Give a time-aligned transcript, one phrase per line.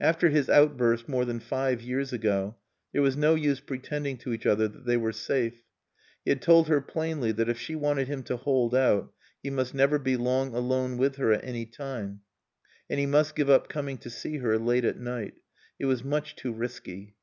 [0.00, 2.56] After his outburst, more than five years ago,
[2.94, 5.64] there was no use pretending to each other that they were safe.
[6.24, 9.12] He had told her plainly that, if she wanted him to hold out,
[9.42, 12.22] he must never be long alone with her at any time,
[12.88, 15.34] and he must give up coming to see her late at night.
[15.78, 17.14] It was much too risky.